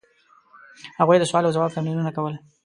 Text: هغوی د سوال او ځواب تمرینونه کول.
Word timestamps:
هغوی 0.99 1.17
د 1.19 1.23
سوال 1.29 1.43
او 1.45 1.55
ځواب 1.55 1.73
تمرینونه 1.75 2.11
کول. 2.17 2.33